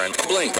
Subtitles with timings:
[0.00, 0.16] friend.
[0.28, 0.54] Blink.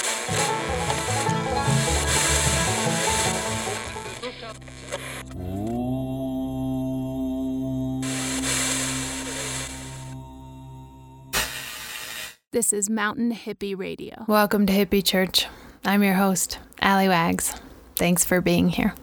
[12.52, 14.24] This is Mountain Hippie Radio.
[14.26, 15.46] Welcome to Hippie Church.
[15.84, 17.54] I'm your host, Allie Wags.
[17.96, 18.94] Thanks for being here.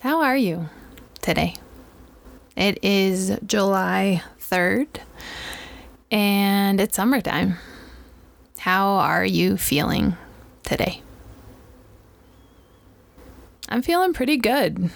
[0.00, 0.68] How are you
[1.20, 1.54] today?
[2.56, 4.88] It is July 3rd
[6.10, 7.58] and it's summertime.
[8.66, 10.16] How are you feeling
[10.64, 11.00] today?
[13.68, 14.90] I'm feeling pretty good.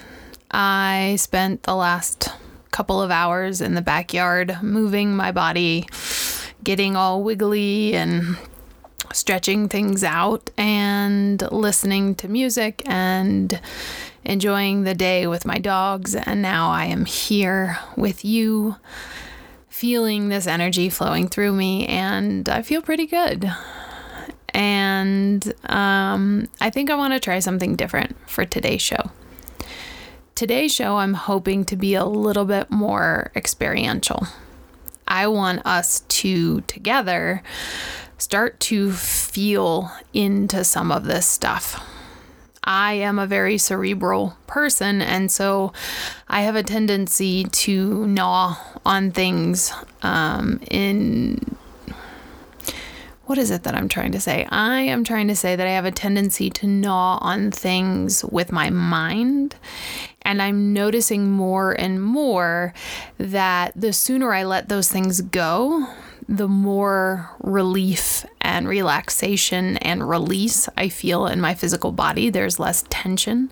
[0.51, 2.27] I spent the last
[2.71, 5.87] couple of hours in the backyard moving my body
[6.61, 8.35] getting all wiggly and
[9.13, 13.57] stretching things out and listening to music and
[14.25, 16.13] enjoying the day with my dogs.
[16.13, 18.75] And now I am here with you,
[19.81, 23.51] feeling this energy flowing through me, and I feel pretty good.
[24.53, 29.09] And um, I think I want to try something different for today's show.
[30.35, 34.27] Today's show, I'm hoping to be a little bit more experiential.
[35.07, 37.41] I want us to together
[38.19, 41.83] start to feel into some of this stuff.
[42.63, 45.73] I am a very cerebral person, and so
[46.27, 49.73] I have a tendency to gnaw on things
[50.03, 51.57] um, in.
[53.25, 54.45] What is it that I'm trying to say?
[54.49, 58.51] I am trying to say that I have a tendency to gnaw on things with
[58.51, 59.55] my mind
[60.23, 62.73] and I'm noticing more and more
[63.17, 65.87] that the sooner I let those things go,
[66.31, 72.29] the more relief and relaxation and release I feel in my physical body.
[72.29, 73.51] There's less tension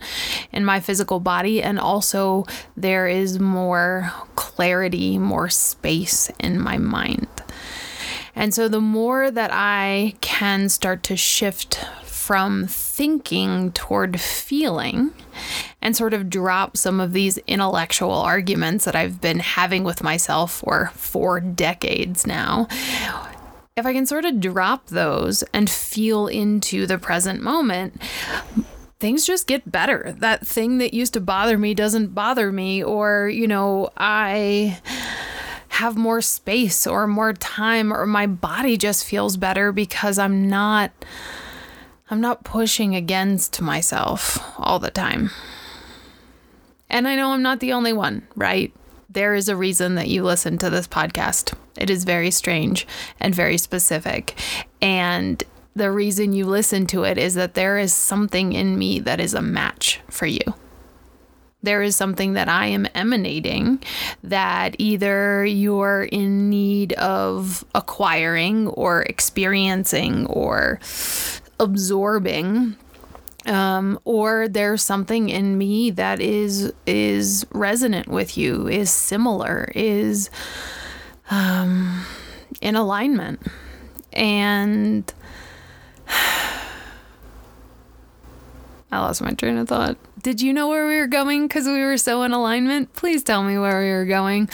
[0.54, 2.46] in my physical body, and also
[2.78, 7.28] there is more clarity, more space in my mind.
[8.34, 15.12] And so, the more that I can start to shift from thinking toward feeling
[15.82, 20.52] and sort of drop some of these intellectual arguments that I've been having with myself
[20.52, 22.68] for four decades now.
[23.78, 28.02] If I can sort of drop those and feel into the present moment,
[29.00, 30.14] things just get better.
[30.18, 34.80] That thing that used to bother me doesn't bother me, or, you know, I
[35.70, 40.92] have more space or more time, or my body just feels better because I'm not
[42.12, 45.30] I'm not pushing against myself all the time.
[46.90, 48.74] And I know I'm not the only one, right?
[49.10, 51.54] There is a reason that you listen to this podcast.
[51.78, 52.88] It is very strange
[53.20, 54.40] and very specific.
[54.82, 55.44] And
[55.76, 59.34] the reason you listen to it is that there is something in me that is
[59.34, 60.42] a match for you.
[61.62, 63.84] There is something that I am emanating
[64.24, 70.80] that either you're in need of acquiring or experiencing or
[71.60, 72.78] absorbing
[73.46, 80.30] um, or there's something in me that is is resonant with you is similar is
[81.32, 82.06] um,
[82.62, 83.42] in alignment
[84.14, 85.14] and
[88.92, 89.98] I lost my train of thought.
[90.24, 92.92] Did you know where we were going because we were so in alignment?
[92.94, 94.50] Please tell me where we were going.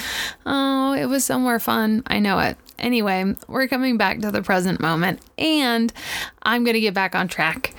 [0.45, 2.03] Oh, it was somewhere fun.
[2.07, 2.57] I know it.
[2.77, 5.93] Anyway, we're coming back to the present moment and
[6.43, 7.73] I'm to get back on track.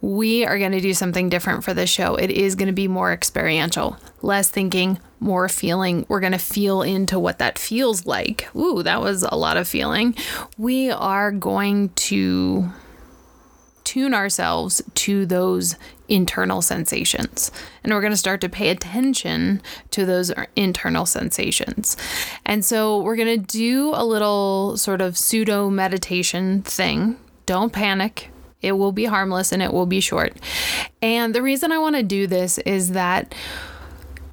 [0.00, 2.14] We are going to do something different for this show.
[2.14, 6.06] It is going to be more experiential, less thinking, more feeling.
[6.08, 8.48] We're going to feel into what that feels like.
[8.56, 10.14] Ooh, that was a lot of feeling.
[10.56, 12.70] We are going to
[13.84, 15.76] tune ourselves to those
[16.08, 17.50] internal sensations.
[17.82, 21.96] And we're going to start to pay attention to those internal sensations.
[22.46, 27.18] And so we're going to do a little sort of pseudo meditation thing.
[27.46, 28.30] Don't panic.
[28.62, 30.36] It will be harmless and it will be short.
[31.00, 33.34] And the reason I want to do this is that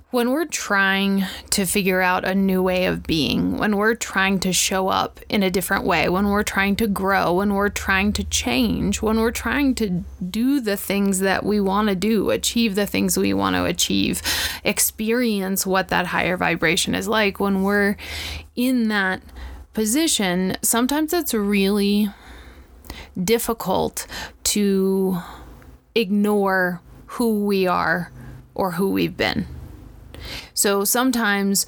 [0.09, 4.53] when we're trying to figure out a new way of being, when we're trying to
[4.53, 8.23] show up in a different way, when we're trying to grow, when we're trying to
[8.23, 12.87] change, when we're trying to do the things that we want to do, achieve the
[12.87, 14.21] things we want to achieve,
[14.63, 17.97] experience what that higher vibration is like, when we're
[18.55, 19.21] in that
[19.73, 22.07] position, sometimes it's really
[23.21, 24.07] difficult
[24.43, 25.19] to
[25.95, 28.11] ignore who we are
[28.55, 29.45] or who we've been.
[30.53, 31.65] So sometimes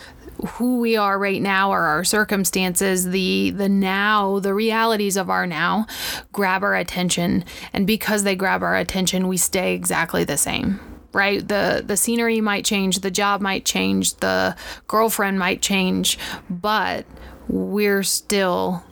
[0.47, 5.45] who we are right now or our circumstances the the now the realities of our
[5.45, 5.85] now
[6.31, 7.43] grab our attention
[7.73, 10.79] and because they grab our attention we stay exactly the same
[11.11, 14.55] right the the scenery might change the job might change the
[14.87, 16.17] girlfriend might change
[16.49, 17.05] but
[17.49, 18.83] we're still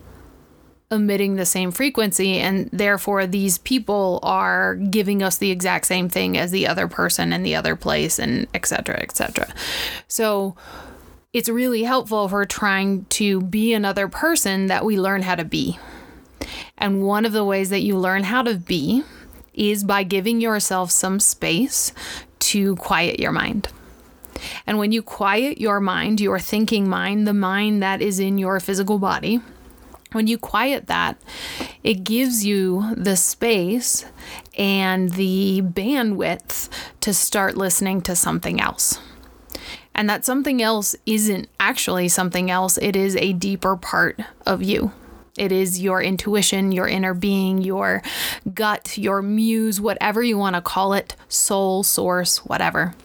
[0.90, 6.38] emitting the same frequency and therefore these people are giving us the exact same thing
[6.38, 9.54] as the other person in the other place and etc etc
[10.08, 10.56] so
[11.34, 15.78] it's really helpful for trying to be another person that we learn how to be.
[16.78, 19.04] And one of the ways that you learn how to be
[19.54, 21.92] is by giving yourself some space
[22.40, 23.68] to quiet your mind.
[24.66, 28.60] And when you quiet your mind your thinking mind the mind that is in your
[28.60, 29.42] physical body
[30.18, 31.22] when you quiet that,
[31.84, 34.04] it gives you the space
[34.58, 36.70] and the bandwidth
[37.02, 39.00] to start listening to something else.
[39.94, 44.92] And that something else isn't actually something else, it is a deeper part of you.
[45.38, 48.02] It is your intuition, your inner being, your
[48.56, 52.96] gut, your muse, whatever you want to call it, soul, source, whatever.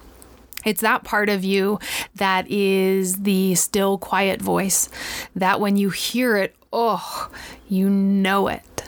[0.64, 1.78] It's that part of you
[2.14, 4.88] that is the still, quiet voice
[5.36, 7.30] that when you hear it oh,
[7.68, 8.84] you know it.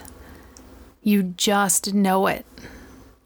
[1.01, 2.45] You just know it.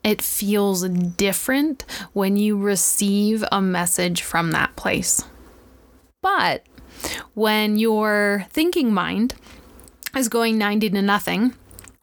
[0.04, 5.24] It feels different when you receive a message from that place.
[6.22, 6.66] But
[7.34, 9.36] when your thinking mind
[10.16, 11.54] is going 90 to nothing,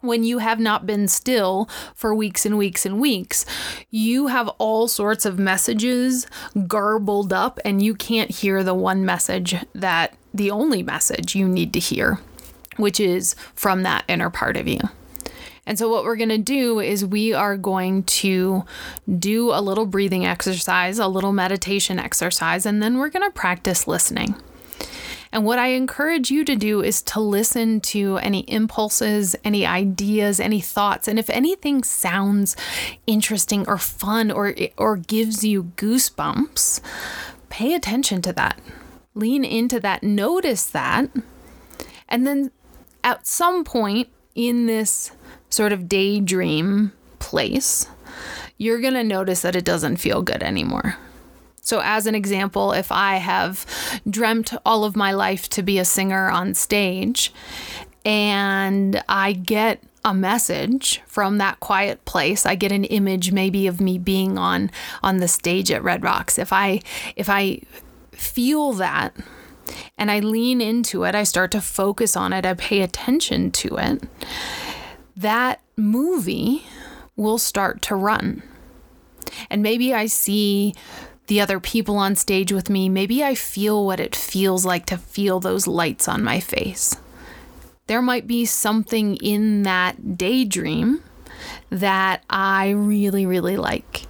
[0.01, 3.45] when you have not been still for weeks and weeks and weeks,
[3.91, 6.27] you have all sorts of messages
[6.67, 11.73] garbled up, and you can't hear the one message that the only message you need
[11.73, 12.21] to hear
[12.77, 14.81] which is from that inner part of you.
[15.67, 18.65] And so, what we're going to do is we are going to
[19.19, 23.89] do a little breathing exercise, a little meditation exercise, and then we're going to practice
[23.89, 24.37] listening.
[25.33, 30.39] And what I encourage you to do is to listen to any impulses, any ideas,
[30.39, 31.09] any thoughts.
[31.09, 32.57] And if anything sounds
[33.07, 36.81] interesting or fun or, or gives you goosebumps,
[37.51, 38.61] pay attention to that.
[39.15, 41.11] Lean into that, notice that,
[42.09, 42.51] and then
[43.07, 45.13] at some point in this
[45.49, 47.89] sort of daydream place,
[48.59, 50.97] you're going to notice that it doesn't feel good anymore.
[51.61, 53.65] So, as an example, if I have
[54.11, 57.33] dreamt all of my life to be a singer on stage
[58.05, 63.81] and I get a message from that quiet place i get an image maybe of
[63.81, 64.71] me being on
[65.03, 66.81] on the stage at red rocks if i
[67.17, 67.61] if i
[68.13, 69.13] feel that
[69.99, 73.77] and I lean into it, I start to focus on it, I pay attention to
[73.77, 74.03] it,
[75.17, 76.65] that movie
[77.17, 78.43] will start to run.
[79.51, 80.75] And maybe I see
[81.27, 82.89] the other people on stage with me.
[82.89, 86.97] Maybe I feel what it feels like to feel those lights on my face.
[87.87, 91.03] There might be something in that daydream
[91.71, 94.06] that I really, really like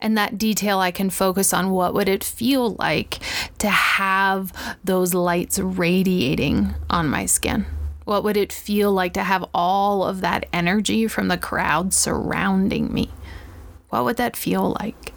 [0.00, 3.18] and that detail I can focus on what would it feel like
[3.58, 4.52] to have
[4.84, 7.66] those lights radiating on my skin?
[8.04, 12.92] What would it feel like to have all of that energy from the crowd surrounding
[12.92, 13.10] me?
[13.90, 15.12] What would that feel like?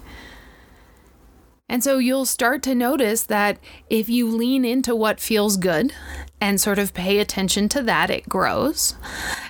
[1.68, 3.58] And so you'll start to notice that
[3.88, 5.94] if you lean into what feels good
[6.42, 8.96] and sort of pay attention to that, it grows.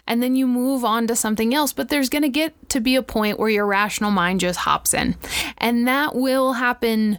[0.07, 1.73] And then you move on to something else.
[1.73, 4.93] But there's going to get to be a point where your rational mind just hops
[4.93, 5.17] in.
[5.57, 7.19] And that will happen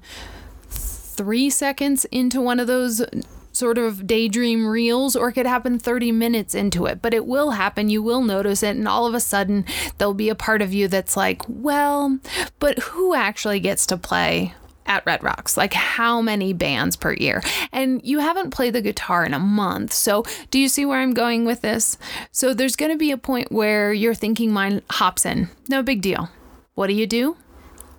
[0.69, 3.03] three seconds into one of those
[3.51, 7.51] sort of daydream reels, or it could happen 30 minutes into it, but it will
[7.51, 7.89] happen.
[7.89, 9.65] You will notice it, and all of a sudden,
[9.97, 12.19] there'll be a part of you that's like, well,
[12.59, 14.53] but who actually gets to play
[14.85, 15.57] at Red Rocks?
[15.57, 17.41] Like how many bands per year?
[17.71, 19.93] And you haven't played the guitar in a month.
[19.93, 21.97] So, do you see where I'm going with this?
[22.31, 25.49] So, there's going to be a point where your thinking mind hops in.
[25.69, 26.29] No big deal.
[26.75, 27.37] What do you do?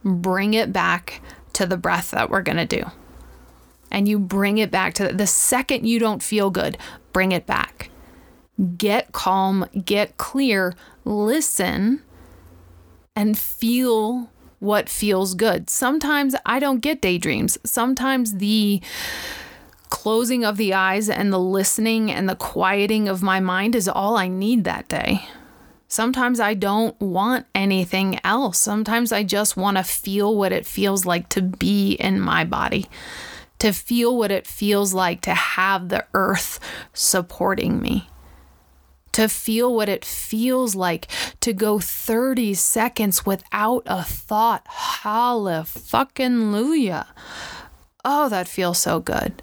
[0.04, 1.20] Bring it back
[1.54, 2.84] to the breath that we're going to do.
[3.90, 6.76] And you bring it back to the second you don't feel good,
[7.12, 7.90] bring it back.
[8.76, 10.74] Get calm, get clear,
[11.04, 12.02] listen,
[13.16, 15.68] and feel what feels good.
[15.70, 17.58] Sometimes I don't get daydreams.
[17.64, 18.80] Sometimes the
[19.90, 24.16] closing of the eyes and the listening and the quieting of my mind is all
[24.16, 25.26] I need that day.
[25.86, 28.58] Sometimes I don't want anything else.
[28.58, 32.86] Sometimes I just want to feel what it feels like to be in my body,
[33.60, 36.58] to feel what it feels like to have the earth
[36.92, 38.08] supporting me
[39.14, 41.08] to feel what it feels like
[41.40, 44.66] to go 30 seconds without a thought.
[44.68, 45.56] Hallelujah.
[48.04, 49.42] Oh, that feels so good.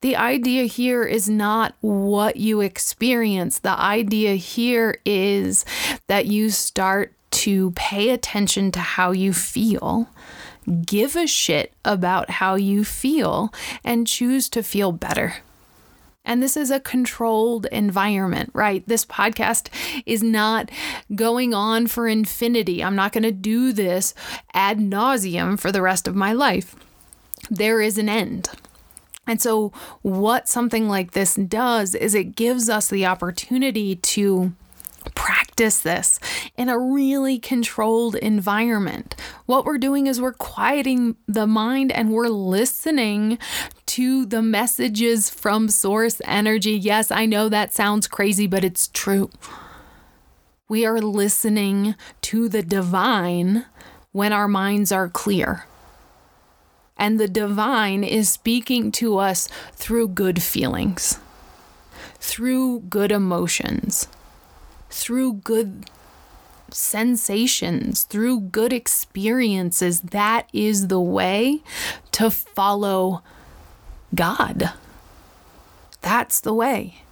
[0.00, 3.58] The idea here is not what you experience.
[3.58, 5.64] The idea here is
[6.06, 10.08] that you start to pay attention to how you feel,
[10.86, 15.38] give a shit about how you feel, and choose to feel better.
[16.28, 18.86] And this is a controlled environment, right?
[18.86, 19.70] This podcast
[20.04, 20.70] is not
[21.14, 22.84] going on for infinity.
[22.84, 24.12] I'm not going to do this
[24.52, 26.76] ad nauseum for the rest of my life.
[27.50, 28.50] There is an end.
[29.26, 34.52] And so, what something like this does is it gives us the opportunity to
[35.14, 36.20] practice this
[36.56, 39.14] in a really controlled environment.
[39.46, 43.38] What we're doing is we're quieting the mind and we're listening
[43.86, 46.72] to the messages from source energy.
[46.72, 49.30] Yes, I know that sounds crazy, but it's true.
[50.68, 53.66] We are listening to the divine
[54.12, 55.66] when our minds are clear.
[56.96, 61.18] And the divine is speaking to us through good feelings,
[62.18, 64.08] through good emotions
[64.90, 65.90] through good
[66.70, 70.00] sensations, through good experiences.
[70.00, 71.62] That is the way
[72.12, 73.22] to follow
[74.14, 74.72] God.
[76.00, 77.02] That's the way.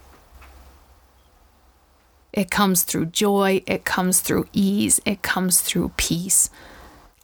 [2.33, 6.49] It comes through joy, it comes through ease, it comes through peace.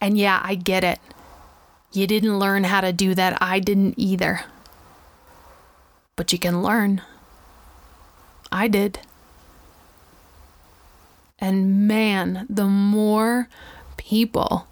[0.01, 0.99] And yeah, I get it.
[1.91, 3.37] You didn't learn how to do that.
[3.39, 4.41] I didn't either.
[6.15, 7.01] But you can learn.
[8.51, 8.99] I did.
[11.43, 13.49] And man, the more
[13.97, 14.65] people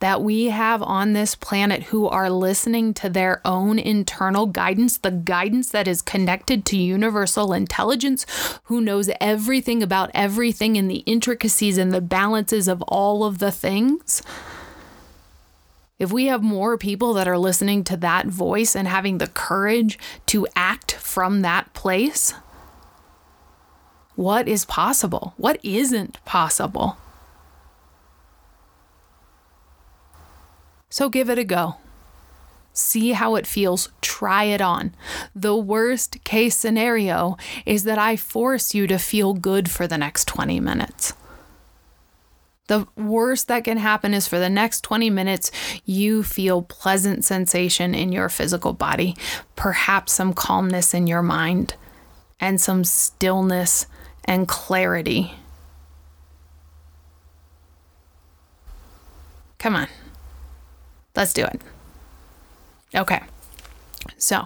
[0.00, 5.12] that we have on this planet who are listening to their own internal guidance, the
[5.12, 8.26] guidance that is connected to universal intelligence,
[8.64, 13.52] who knows everything about everything and the intricacies and the balances of all of the
[13.52, 14.24] things.
[16.00, 20.00] If we have more people that are listening to that voice and having the courage
[20.26, 22.34] to act from that place,
[24.20, 26.98] what is possible, what isn't possible.
[30.90, 31.76] So give it a go.
[32.74, 33.88] See how it feels.
[34.02, 34.94] Try it on.
[35.34, 40.28] The worst case scenario is that I force you to feel good for the next
[40.28, 41.14] 20 minutes.
[42.66, 45.50] The worst that can happen is for the next 20 minutes,
[45.86, 49.16] you feel pleasant sensation in your physical body,
[49.56, 51.72] perhaps some calmness in your mind,
[52.38, 53.86] and some stillness
[54.30, 55.34] and clarity.
[59.58, 59.88] Come on.
[61.16, 61.60] Let's do it.
[62.94, 63.20] Okay.
[64.18, 64.44] So,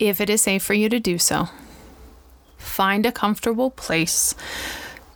[0.00, 1.48] if it is safe for you to do so,
[2.58, 4.34] find a comfortable place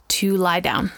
[0.08, 0.92] to lie down.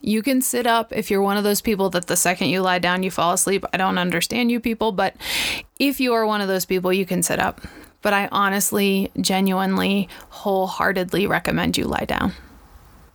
[0.00, 2.78] You can sit up if you're one of those people that the second you lie
[2.78, 3.64] down, you fall asleep.
[3.72, 5.16] I don't understand you people, but
[5.80, 7.62] if you are one of those people, you can sit up
[8.06, 12.34] but I honestly, genuinely, wholeheartedly recommend you lie down.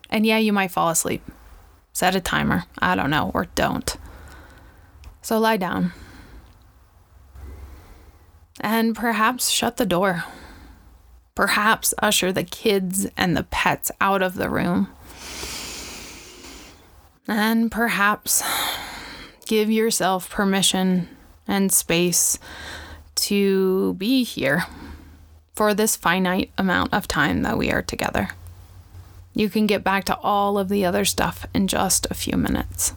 [0.09, 1.23] And yeah, you might fall asleep.
[1.93, 2.65] Set a timer.
[2.79, 3.95] I don't know, or don't.
[5.21, 5.93] So lie down.
[8.59, 10.25] And perhaps shut the door.
[11.35, 14.89] Perhaps usher the kids and the pets out of the room.
[17.29, 18.43] And perhaps
[19.45, 21.07] give yourself permission
[21.47, 22.37] and space
[23.31, 24.65] to be here
[25.53, 28.27] for this finite amount of time that we are together.
[29.33, 32.93] You can get back to all of the other stuff in just a few minutes.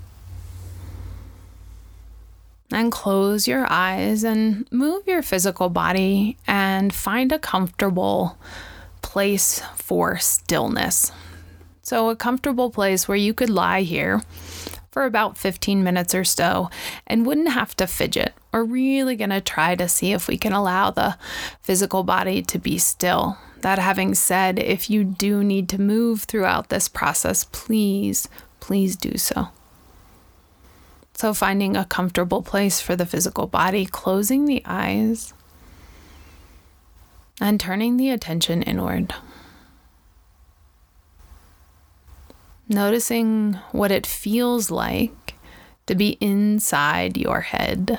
[2.72, 8.36] And close your eyes and move your physical body and find a comfortable
[9.02, 11.12] place for stillness.
[11.82, 14.22] So, a comfortable place where you could lie here
[14.94, 16.70] for about 15 minutes or so
[17.04, 18.32] and wouldn't have to fidget.
[18.52, 21.18] We're really going to try to see if we can allow the
[21.60, 23.36] physical body to be still.
[23.62, 28.28] That having said, if you do need to move throughout this process, please,
[28.60, 29.48] please do so.
[31.14, 35.34] So, finding a comfortable place for the physical body, closing the eyes,
[37.40, 39.12] and turning the attention inward.
[42.68, 45.34] Noticing what it feels like
[45.86, 47.98] to be inside your head.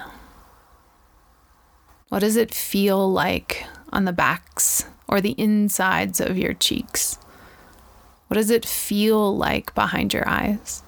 [2.10, 7.20] What does it feel like on the backs or the insides of your cheeks?
[8.28, 10.82] What does it feel like behind your eyes?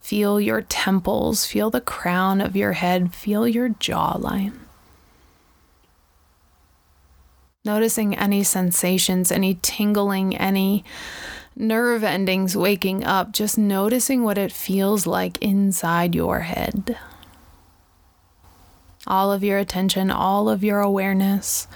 [0.00, 4.65] Feel your temples, feel the crown of your head, feel your jawline.
[7.66, 10.84] Noticing any sensations, any tingling, any
[11.56, 16.96] nerve endings waking up, just noticing what it feels like inside your head.
[19.04, 21.66] All of your attention, all of your awareness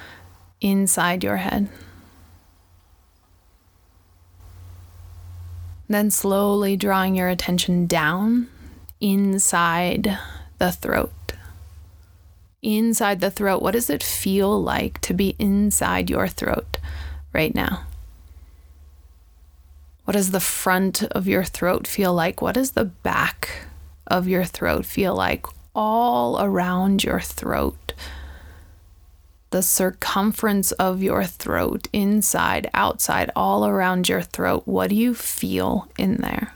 [0.60, 1.68] inside your head.
[5.88, 8.46] Then slowly drawing your attention down
[9.00, 10.16] inside
[10.58, 11.12] the throat,
[12.62, 13.62] inside the throat.
[13.62, 16.78] What does it feel like to be inside your throat
[17.32, 17.84] right now?
[20.04, 22.42] What does the front of your throat feel like?
[22.42, 23.66] What does the back
[24.06, 25.46] of your throat feel like?
[25.74, 27.92] All around your throat.
[29.50, 34.62] The circumference of your throat, inside, outside, all around your throat.
[34.64, 36.54] What do you feel in there?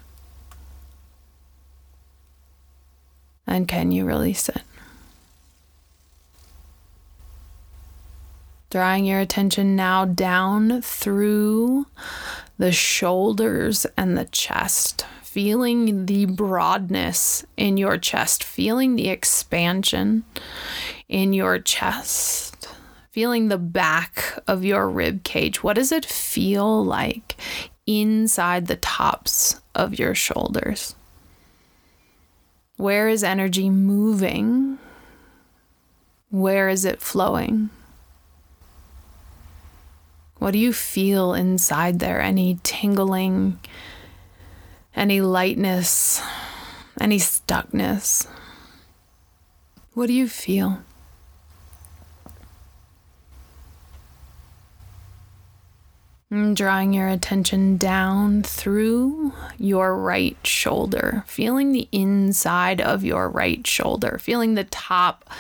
[3.46, 4.62] And can you release it?
[8.74, 11.86] Drawing your attention now down through
[12.58, 20.24] the shoulders and the chest, feeling the broadness in your chest, feeling the expansion
[21.08, 22.68] in your chest,
[23.12, 25.62] feeling the back of your rib cage.
[25.62, 27.36] What does it feel like
[27.86, 30.96] inside the tops of your shoulders?
[32.76, 34.80] Where is energy moving?
[36.30, 37.70] Where is it flowing?
[40.38, 42.20] What do you feel inside there?
[42.20, 43.58] Any tingling,
[44.94, 46.20] any lightness,
[47.00, 48.26] any stuckness?
[49.94, 50.80] What do you feel?
[56.54, 64.18] Drawing your attention down through your right shoulder, feeling the inside of your right shoulder,
[64.20, 65.30] feeling the top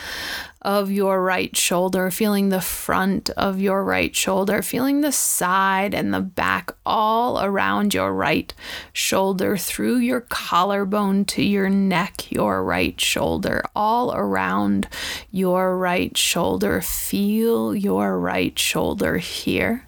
[0.64, 6.12] of your right shoulder, feeling the front of your right shoulder, feeling the side and
[6.12, 8.52] the back all around your right
[8.92, 14.88] shoulder, through your collarbone to your neck, your right shoulder, all around
[15.30, 16.80] your right shoulder.
[16.80, 19.86] Feel your right shoulder here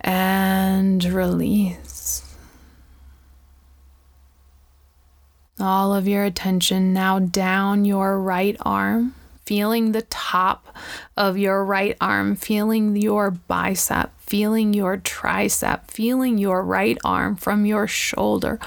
[0.00, 1.89] and release.
[5.60, 9.14] All of your attention now down your right arm,
[9.44, 10.74] feeling the top
[11.16, 17.66] of your right arm, feeling your bicep, feeling your tricep, feeling your right arm from
[17.66, 18.58] your shoulder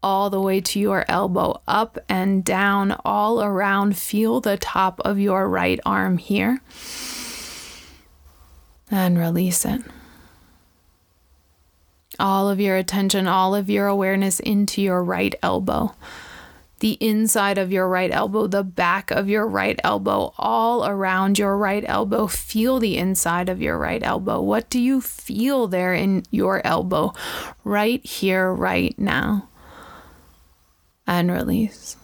[0.00, 3.96] all the way to your elbow, up and down, all around.
[3.96, 6.60] Feel the top of your right arm here
[8.90, 9.82] and release it
[12.18, 15.94] all of your attention, all of your awareness into your right elbow.
[16.80, 21.56] The inside of your right elbow, the back of your right elbow, all around your
[21.56, 22.26] right elbow.
[22.26, 24.40] Feel the inside of your right elbow.
[24.40, 27.12] What do you feel there in your elbow
[27.64, 29.48] right here, right now?
[31.06, 31.96] And release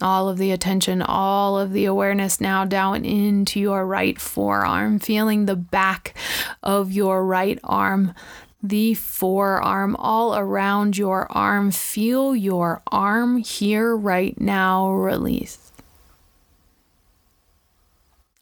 [0.00, 5.46] all of the attention, all of the awareness now down into your right forearm, feeling
[5.46, 6.14] the back
[6.62, 8.14] of your right arm,
[8.62, 11.70] the forearm, all around your arm.
[11.70, 15.70] Feel your arm here right now release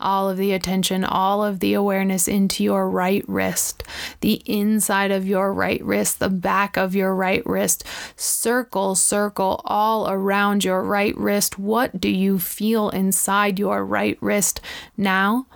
[0.01, 3.83] all of the attention, all of the awareness into your right wrist,
[4.21, 7.85] the inside of your right wrist, the back of your right wrist.
[8.17, 11.59] Circle, circle all around your right wrist.
[11.59, 14.61] What do you feel inside your right wrist
[14.97, 15.47] now?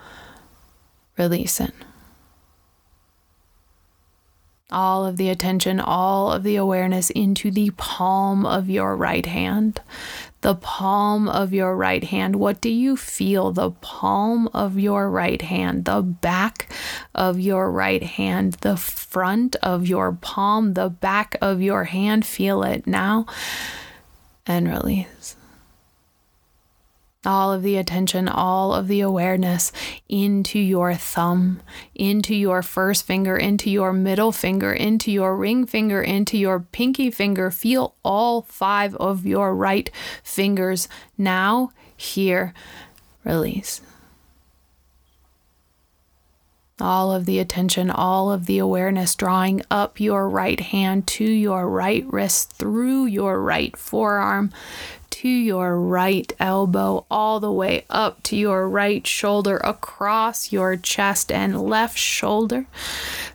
[1.17, 1.73] Release it.
[4.73, 9.81] All of the attention, all of the awareness into the palm of your right hand
[10.43, 12.37] the palm of your right hand.
[12.37, 13.53] What do you feel?
[13.53, 16.69] The palm of your right hand, the back
[17.15, 22.27] of your right hand, the front of your palm, the back of your hand.
[22.27, 23.27] Feel it now
[24.47, 25.37] and release
[27.25, 29.71] all of the attention, all of the awareness
[30.09, 31.61] into your thumb,
[31.95, 37.11] into your first finger, into your middle finger, into your ring finger, into your pinky
[37.11, 37.51] finger.
[37.51, 39.91] Feel all five of your right
[40.25, 42.53] fingers now, here,
[43.25, 43.81] release.
[46.81, 51.69] All of the attention, all of the awareness drawing up your right hand to your
[51.69, 54.51] right wrist, through your right forearm,
[55.23, 61.31] to your right elbow, all the way up to your right shoulder, across your chest
[61.31, 62.67] and left shoulder.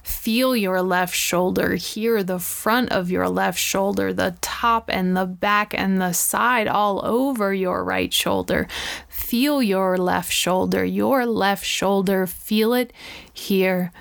[0.03, 5.25] Feel your left shoulder here, the front of your left shoulder, the top and the
[5.25, 8.67] back and the side, all over your right shoulder.
[9.07, 12.27] Feel your left shoulder, your left shoulder.
[12.27, 12.91] Feel it
[13.31, 13.93] here.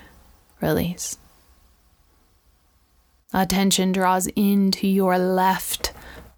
[0.60, 1.18] Release.
[3.32, 5.92] Attention draws into your left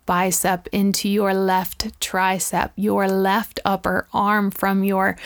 [0.09, 5.19] bicep into your left tricep, your left upper arm from your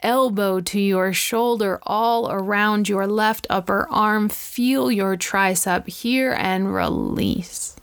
[0.00, 4.28] elbow to your shoulder, all around your left upper arm.
[4.28, 7.76] Feel your tricep here and release.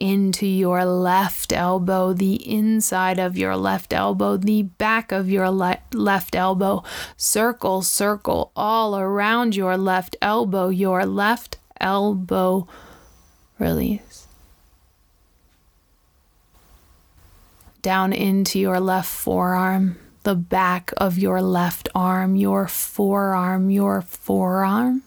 [0.00, 5.82] into your left elbow, the inside of your left elbow, the back of your le-
[5.92, 6.84] left elbow.
[7.16, 12.68] Circle, circle all around your left elbow, your left elbow.
[13.58, 14.26] Release.
[17.82, 25.02] Down into your left forearm, the back of your left arm, your forearm, your forearm,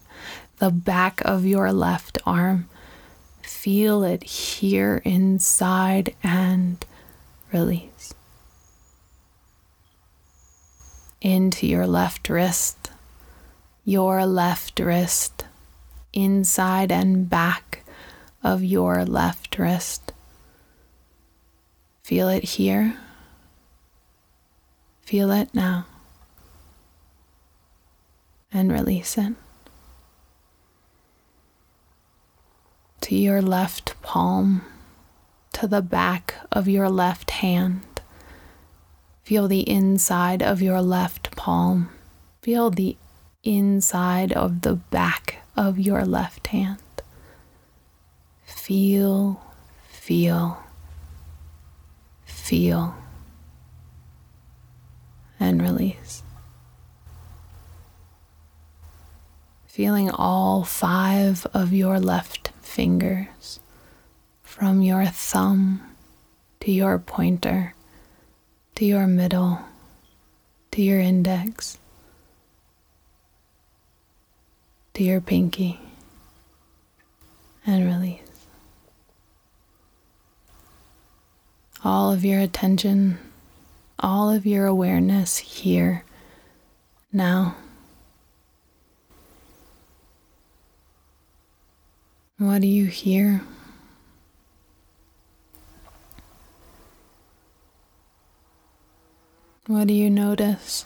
[0.57, 2.69] the back of your left arm
[3.41, 6.83] feel it here inside and
[7.53, 8.13] release.
[11.21, 12.89] Into your left wrist,
[13.85, 15.45] your left wrist,
[16.13, 17.83] inside and back
[18.43, 20.13] of your left wrist.
[22.03, 22.97] Feel it here.
[25.01, 25.85] Feel it now.
[28.53, 29.33] And release it.
[33.11, 34.61] to your left palm,
[35.51, 37.81] to the back of your left hand.
[39.23, 41.89] Feel the inside of your left palm.
[42.41, 42.95] Feel the
[43.43, 46.80] inside of the back of your left hand.
[48.61, 49.41] Feel,
[49.89, 50.61] feel,
[52.25, 52.93] feel,
[55.39, 56.21] and release.
[59.65, 63.59] Feeling all five of your left fingers
[64.43, 65.81] from your thumb
[66.59, 67.73] to your pointer
[68.75, 69.59] to your middle
[70.69, 71.79] to your index
[74.93, 75.79] to your pinky
[77.65, 78.30] and release.
[81.83, 83.17] All of your attention,
[83.97, 86.03] all of your awareness here
[87.11, 87.55] now.
[92.37, 93.41] What do you hear?
[99.67, 100.85] What do you notice?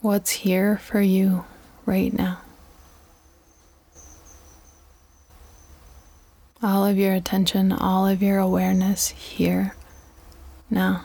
[0.00, 1.44] What's here for you
[1.86, 2.40] right now?
[6.60, 9.76] All of your attention, all of your awareness here
[10.68, 11.04] now.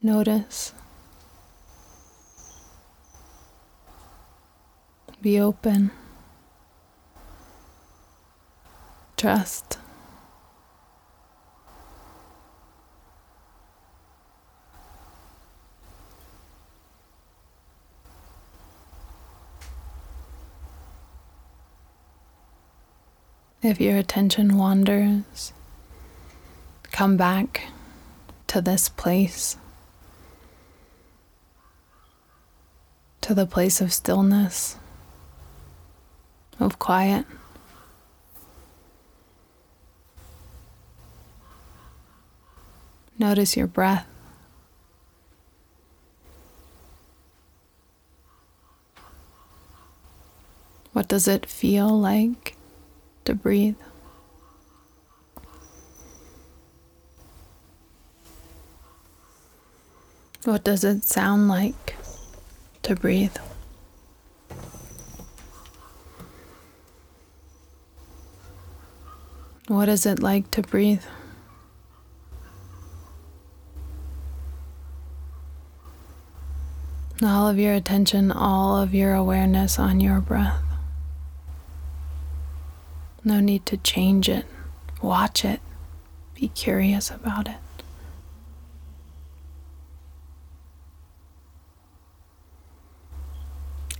[0.00, 0.72] Notice.
[5.20, 5.90] Be open.
[9.16, 9.78] Trust.
[23.66, 25.52] If your attention wanders,
[26.92, 27.64] come back
[28.46, 29.56] to this place.
[33.26, 34.76] to the place of stillness,
[36.60, 37.26] of quiet.
[43.18, 44.06] Notice your breath.
[50.92, 52.55] What does it feel like
[53.26, 53.76] to breathe?
[60.44, 61.96] What does it sound like
[62.86, 63.36] to breathe.
[69.66, 71.02] What is it like to breathe?
[77.20, 80.65] All of your attention, all of your awareness on your breath.
[83.26, 84.46] No need to change it.
[85.02, 85.60] Watch it.
[86.34, 87.56] Be curious about it.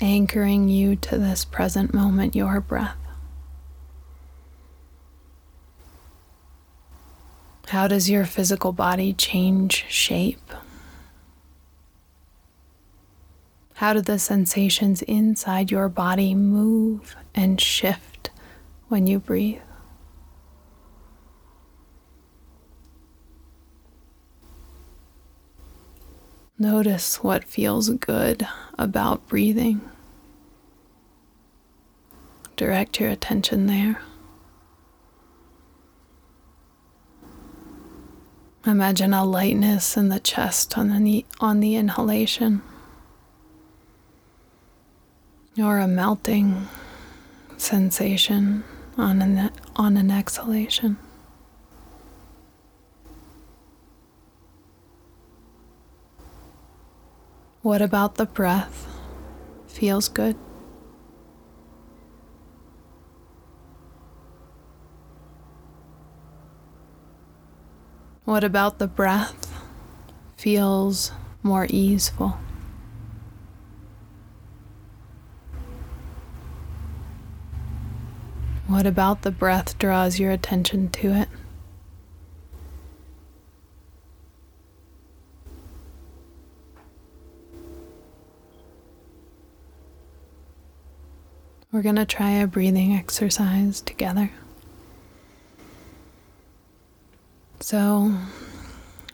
[0.00, 2.96] anchoring you to this present moment, your breath.
[7.68, 10.52] How does your physical body change shape?
[13.74, 18.15] How do the sensations inside your body move and shift
[18.88, 19.60] when you breathe?
[26.58, 29.82] Notice what feels good about breathing.
[32.56, 34.00] Direct your attention there.
[38.64, 42.62] Imagine a lightness in the chest on the, on the inhalation,
[45.58, 46.66] or a melting
[47.58, 48.64] sensation
[48.96, 50.96] on an, on an exhalation.
[57.62, 58.86] What about the breath
[59.66, 60.36] feels good?
[68.24, 69.52] What about the breath
[70.36, 72.38] feels more easeful?
[78.76, 81.28] What about the breath draws your attention to it?
[91.72, 94.30] We're going to try a breathing exercise together.
[97.60, 98.12] So,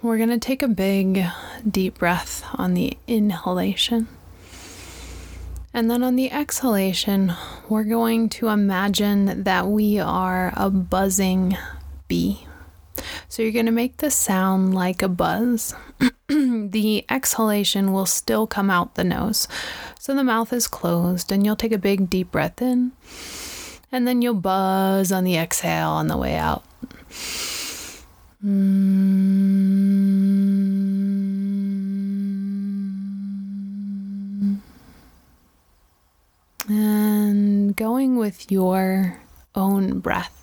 [0.03, 1.25] we're going to take a big,
[1.71, 4.09] deep breath on the inhalation.
[5.75, 7.35] And then on the exhalation,
[7.69, 11.57] we're going to imagine that we are a buzzing
[12.09, 12.47] bee.
[13.29, 15.75] So you're going to make the sound like a buzz.
[16.29, 19.49] the exhalation will still come out the nose.
[19.99, 22.93] So the mouth is closed, and you'll take a big deep breath in,
[23.91, 26.65] and then you'll buzz on the exhale on the way out.
[28.45, 29.92] Mm.
[37.77, 39.21] Going with your
[39.55, 40.39] own breath.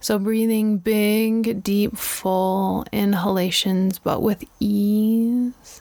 [0.00, 5.80] So, breathing big, deep, full inhalations, but with ease.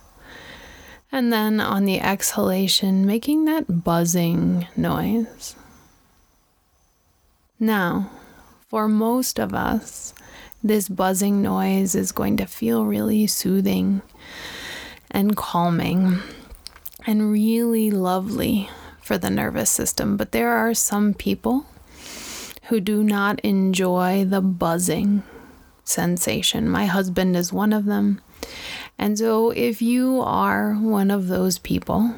[1.12, 5.56] And then on the exhalation, making that buzzing noise.
[7.60, 8.10] Now,
[8.70, 10.14] for most of us,
[10.64, 14.02] this buzzing noise is going to feel really soothing
[15.10, 16.20] and calming
[17.06, 18.70] and really lovely
[19.02, 20.18] for the nervous system.
[20.18, 21.66] But there are some people
[22.70, 25.24] who do not enjoy the buzzing
[25.84, 26.70] sensation.
[26.70, 28.22] My husband is one of them.
[28.98, 32.16] And so, if you are one of those people,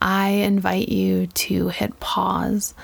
[0.00, 2.74] I invite you to hit pause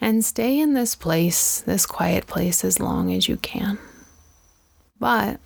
[0.00, 3.78] and stay in this place, this quiet place, as long as you can.
[4.98, 5.38] But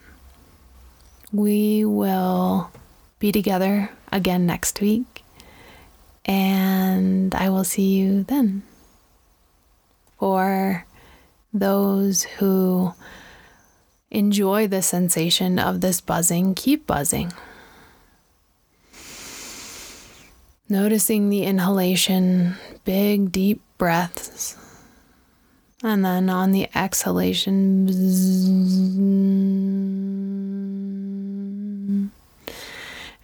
[1.33, 2.71] we will
[3.19, 5.16] be together again next week,
[6.27, 8.63] and I will see you then.
[10.19, 10.85] For
[11.53, 12.93] those who
[14.11, 17.33] enjoy the sensation of this buzzing, keep buzzing.
[20.69, 24.57] Noticing the inhalation, big, deep breaths
[25.83, 27.87] and then on the exhalation,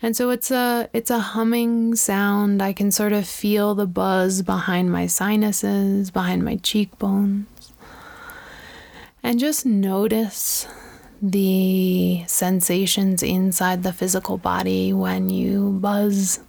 [0.02, 2.60] and so it's a it's a humming sound.
[2.60, 7.46] I can sort of feel the buzz behind my sinuses, behind my cheekbones.
[9.22, 10.66] And just notice
[11.22, 16.40] the sensations inside the physical body when you buzz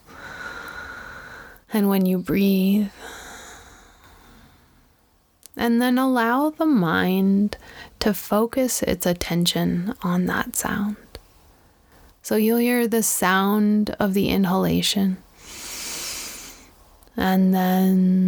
[1.72, 2.89] and when you breathe.
[5.56, 7.58] And then allow the mind
[8.00, 10.98] to focus its attention on that sound.
[12.24, 15.18] So you'll hear the sound of the inhalation.
[17.16, 18.24] And then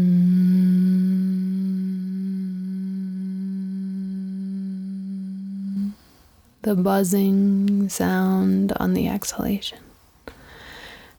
[6.62, 9.80] the buzzing sound on the exhalation.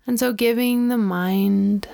[0.07, 1.89] And so giving the mind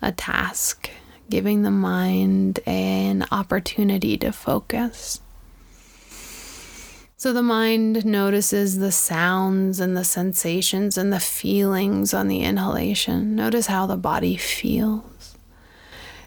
[0.00, 0.88] a task
[1.28, 5.20] giving the mind an opportunity to focus.
[7.18, 13.34] So the mind notices the sounds and the sensations and the feelings on the inhalation.
[13.34, 15.38] Notice how the body feels.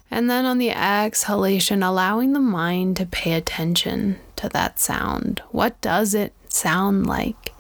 [0.10, 5.44] And then on the exhalation, allowing the mind to pay attention to that sound.
[5.52, 7.54] What does it sound like?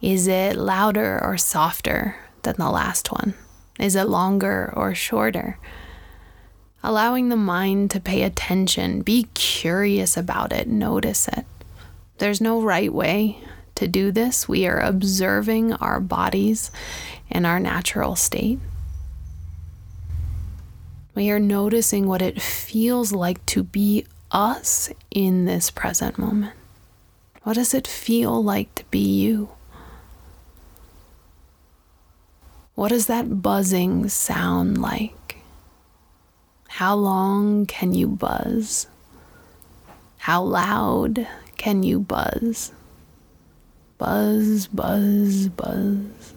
[0.00, 3.34] Is it louder or softer than the last one?
[3.78, 5.58] Is it longer or shorter?
[6.84, 11.46] allowing the mind to pay attention, be curious about it, notice it.
[12.18, 13.38] There's no right way
[13.74, 14.48] to do this.
[14.48, 16.70] We are observing our bodies
[17.28, 18.60] in our natural state.
[21.14, 26.54] We are noticing what it feels like to be us in this present moment.
[27.42, 29.50] What does it feel like to be you?
[32.74, 35.38] What does that buzzing sound like?
[36.68, 38.88] How long can you buzz?
[40.18, 41.28] How loud
[41.64, 42.72] can you buzz?
[43.96, 46.34] Buzz, buzz, buzz.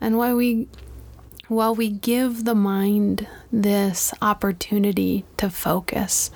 [0.00, 0.68] And while we
[1.48, 6.30] while we give the mind this opportunity to focus,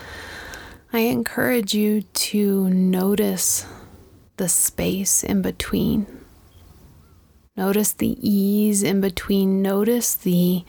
[0.93, 3.67] I encourage you to notice
[4.37, 6.09] the space in between.
[7.57, 9.63] Notice the ease in between.
[9.63, 10.65] Notice the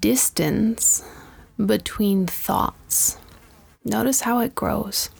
[0.00, 1.04] distance
[1.64, 3.18] between thoughts.
[3.84, 5.10] Notice how it grows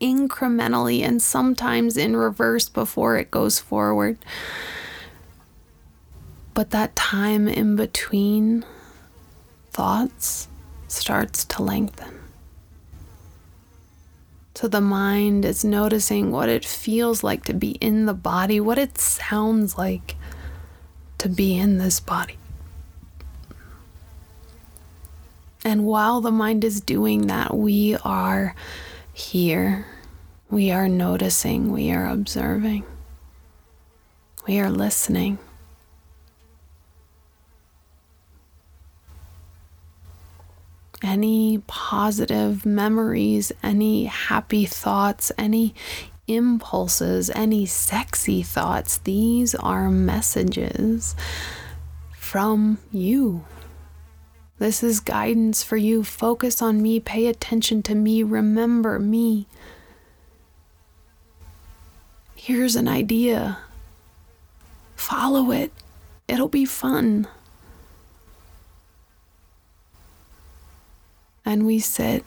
[0.00, 4.18] incrementally and sometimes in reverse before it goes forward.
[6.54, 8.64] But that time in between
[9.70, 10.48] thoughts
[10.88, 12.14] starts to lengthen.
[14.54, 18.78] So the mind is noticing what it feels like to be in the body, what
[18.78, 20.16] it sounds like
[21.18, 22.38] to be in this body.
[25.66, 28.54] And while the mind is doing that, we are
[29.12, 29.84] here.
[30.48, 32.84] We are noticing, we are observing,
[34.46, 35.40] we are listening.
[41.02, 45.74] Any positive memories, any happy thoughts, any
[46.28, 51.16] impulses, any sexy thoughts, these are messages
[52.12, 53.44] from you
[54.58, 56.02] this is guidance for you.
[56.02, 59.46] Focus on me, pay attention to me, remember me.
[62.34, 63.58] Here's an idea.
[64.94, 65.72] Follow it,
[66.26, 67.28] it'll be fun.
[71.44, 72.24] And we sit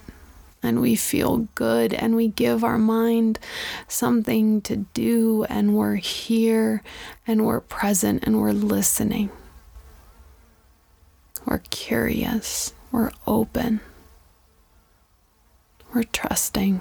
[0.61, 3.39] and we feel good and we give our mind
[3.87, 6.83] something to do and we're here
[7.25, 9.29] and we're present and we're listening.
[11.49, 12.75] We're curious.
[12.91, 13.79] We're open.
[15.91, 16.79] We're trusting.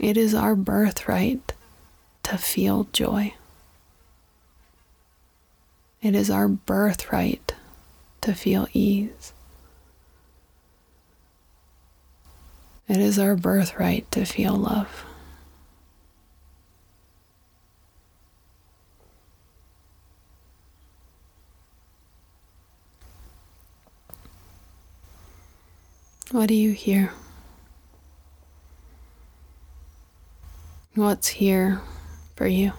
[0.00, 1.52] It is our birthright
[2.22, 3.34] to feel joy.
[6.00, 7.54] It is our birthright
[8.22, 9.34] to feel ease.
[12.88, 15.04] It is our birthright to feel love.
[26.42, 27.12] What do you hear?
[30.96, 31.80] What's here
[32.34, 32.72] for you?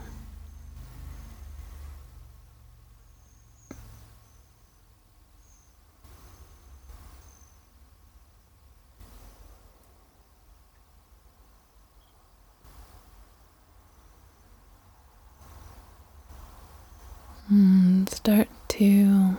[17.47, 19.38] Hmm, start to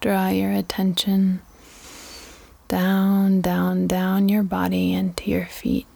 [0.00, 1.40] draw your attention
[2.74, 4.42] down, down, down your
[5.14, 5.86] into your feet.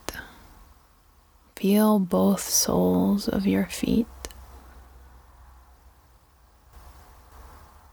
[1.55, 4.07] Feel both soles of your feet.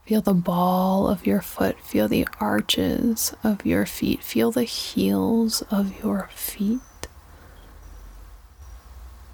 [0.05, 1.81] Feel the ball of your foot.
[1.81, 4.23] Feel the arches of your feet.
[4.23, 6.81] Feel the heels of your feet.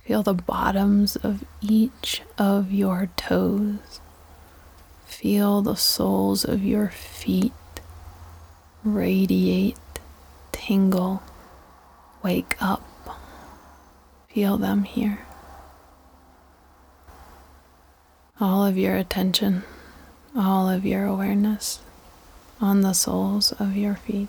[0.06, 4.00] Feel the bottoms of each of your toes.
[5.04, 7.52] Feel the soles of your feet
[8.84, 9.76] radiate,
[10.50, 11.22] tingle,
[12.22, 12.82] wake up.
[14.28, 15.26] Feel them here.
[18.40, 19.62] All of your attention,
[20.36, 21.80] all of your awareness
[22.60, 24.28] on the soles of your feet.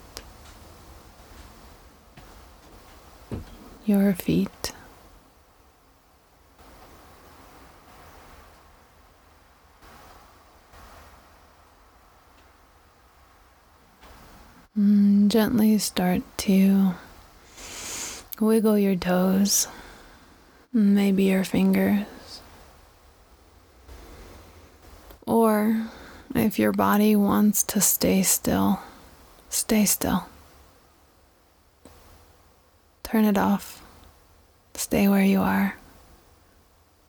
[3.85, 4.73] Your feet.
[14.77, 16.95] Mm, gently start to
[18.39, 19.67] wiggle your toes,
[20.71, 22.05] maybe your fingers.
[25.25, 25.87] Or
[26.35, 28.79] if your body wants to stay still,
[29.49, 30.25] stay still.
[33.03, 33.81] Turn it off.
[34.73, 35.77] Stay where you are.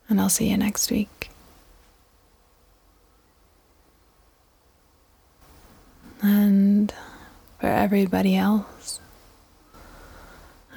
[0.07, 1.31] And I'll see you next week.
[6.21, 6.93] And
[7.59, 8.99] for everybody else.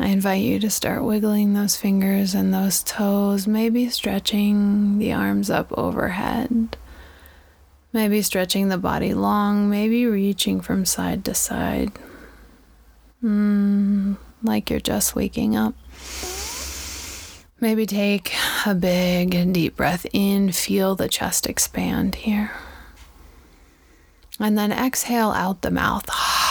[0.01, 5.51] I invite you to start wiggling those fingers and those toes, maybe stretching the arms
[5.51, 6.77] up overhead,
[7.93, 11.91] maybe stretching the body long, maybe reaching from side to side,
[13.23, 15.75] mm, like you're just waking up.
[17.61, 18.33] Maybe take
[18.67, 22.53] a big and deep breath in, feel the chest expand here.
[24.39, 26.09] And then exhale out the mouth.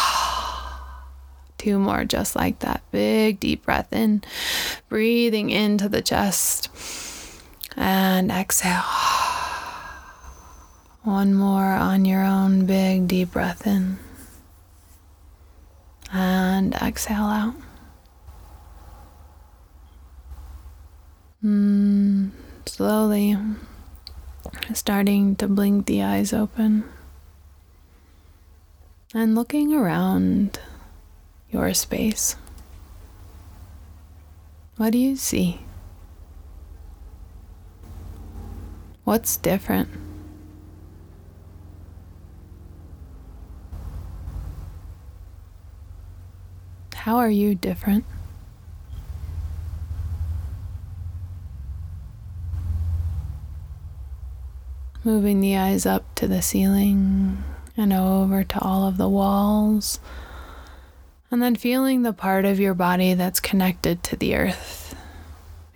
[1.68, 2.82] Two more just like that.
[2.91, 4.24] Big deep breath in,
[4.88, 6.70] breathing into the chest.
[7.76, 8.86] And exhale.
[11.03, 13.99] One more on your own big deep breath in.
[16.13, 17.55] And exhale out.
[21.43, 22.32] Mm,
[22.65, 23.36] slowly
[24.74, 26.86] starting to blink the eyes open
[29.13, 30.61] and looking around
[31.52, 32.36] your space.
[34.78, 35.62] What do you see?
[39.04, 39.89] What's different?
[46.93, 48.04] How are you different?
[55.06, 57.45] Moving the eyes up to the ceiling
[57.78, 60.02] and over to all of the walls.
[61.30, 64.95] And then feeling the part of your body that's connected to the earth,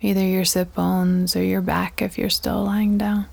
[0.00, 3.26] either your sit bones or your back if you're still lying down.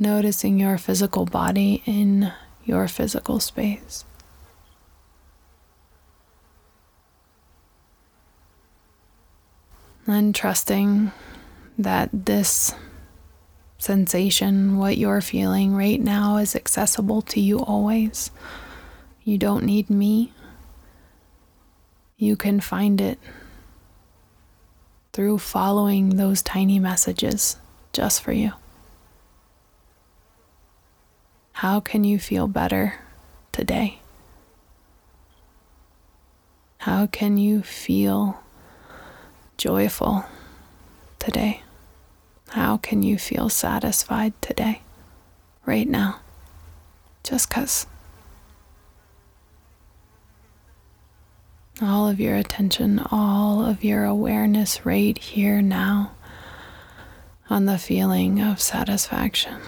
[0.00, 2.32] Noticing your physical body in
[2.64, 4.04] your physical space.
[10.06, 11.12] And trusting
[11.78, 12.74] that this
[13.80, 18.30] sensation, what you're feeling right now, is accessible to you always.
[19.24, 20.32] You don't need me.
[22.16, 23.18] You can find it
[25.12, 27.56] through following those tiny messages
[27.92, 28.52] just for you.
[31.52, 33.00] How can you feel better
[33.52, 33.98] today?
[36.78, 38.42] How can you feel
[39.56, 40.24] joyful
[41.18, 41.62] today?
[42.50, 44.82] How can you feel satisfied today,
[45.66, 46.18] right now?
[47.22, 47.86] Just because.
[51.80, 56.10] All of your attention, all of your awareness right here now
[57.48, 59.60] on the feeling of satisfaction.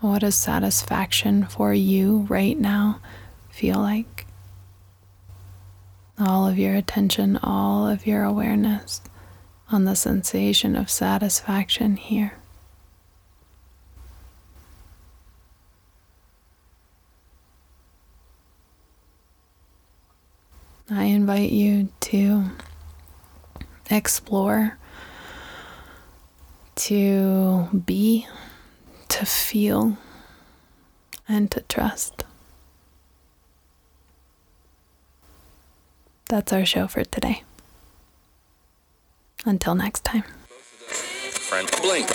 [0.00, 3.00] What does satisfaction for you right now
[3.50, 4.26] feel like?
[6.20, 9.00] All of your attention, all of your awareness
[9.70, 12.34] on the sensation of satisfaction here.
[20.90, 22.44] I invite you to
[23.90, 24.78] explore,
[26.76, 28.26] to be,
[29.08, 29.98] to feel,
[31.28, 32.24] and to trust.
[36.30, 37.42] That's our show for today.
[39.44, 40.22] Until next time.
[40.22, 42.08] Friend Blink.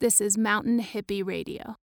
[0.00, 1.76] This is Mountain Hippie Radio.